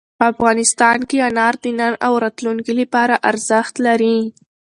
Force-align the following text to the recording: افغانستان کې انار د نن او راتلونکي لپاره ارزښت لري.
افغانستان 0.31 0.99
کې 1.09 1.17
انار 1.27 1.53
د 1.63 1.65
نن 1.79 1.93
او 2.05 2.13
راتلونکي 2.23 2.73
لپاره 2.81 3.13
ارزښت 3.29 3.73
لري. 3.85 4.17